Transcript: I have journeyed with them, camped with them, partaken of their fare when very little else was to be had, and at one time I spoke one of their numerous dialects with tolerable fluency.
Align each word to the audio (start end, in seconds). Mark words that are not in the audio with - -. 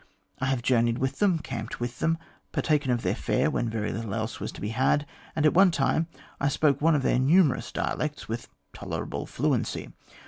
I 0.39 0.45
have 0.47 0.63
journeyed 0.63 0.97
with 0.97 1.19
them, 1.19 1.37
camped 1.37 1.79
with 1.79 1.99
them, 1.99 2.17
partaken 2.51 2.89
of 2.89 3.03
their 3.03 3.13
fare 3.13 3.51
when 3.51 3.69
very 3.69 3.93
little 3.93 4.15
else 4.15 4.39
was 4.39 4.51
to 4.53 4.59
be 4.59 4.69
had, 4.69 5.05
and 5.35 5.45
at 5.45 5.53
one 5.53 5.69
time 5.69 6.07
I 6.39 6.47
spoke 6.47 6.81
one 6.81 6.95
of 6.95 7.03
their 7.03 7.19
numerous 7.19 7.71
dialects 7.71 8.27
with 8.27 8.47
tolerable 8.73 9.27
fluency. 9.27 9.91